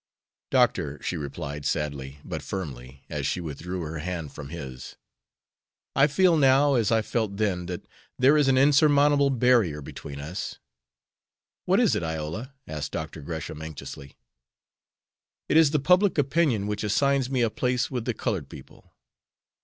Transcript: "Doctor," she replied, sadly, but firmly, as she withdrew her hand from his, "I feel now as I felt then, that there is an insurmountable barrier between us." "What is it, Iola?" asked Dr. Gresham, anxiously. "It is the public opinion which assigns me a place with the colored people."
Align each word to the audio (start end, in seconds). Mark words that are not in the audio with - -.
"Doctor," 0.49 0.99
she 1.03 1.15
replied, 1.15 1.63
sadly, 1.63 2.17
but 2.25 2.41
firmly, 2.41 3.03
as 3.07 3.27
she 3.27 3.39
withdrew 3.39 3.81
her 3.81 3.99
hand 3.99 4.33
from 4.33 4.49
his, 4.49 4.95
"I 5.95 6.07
feel 6.07 6.35
now 6.37 6.73
as 6.73 6.91
I 6.91 7.03
felt 7.03 7.37
then, 7.37 7.67
that 7.67 7.87
there 8.17 8.35
is 8.35 8.47
an 8.47 8.57
insurmountable 8.57 9.29
barrier 9.29 9.79
between 9.79 10.19
us." 10.19 10.57
"What 11.65 11.79
is 11.79 11.93
it, 11.95 12.01
Iola?" 12.01 12.51
asked 12.67 12.93
Dr. 12.93 13.21
Gresham, 13.21 13.61
anxiously. 13.61 14.17
"It 15.47 15.55
is 15.55 15.69
the 15.69 15.77
public 15.77 16.17
opinion 16.17 16.65
which 16.65 16.83
assigns 16.83 17.29
me 17.29 17.43
a 17.43 17.51
place 17.51 17.91
with 17.91 18.05
the 18.05 18.15
colored 18.15 18.49
people." 18.49 18.95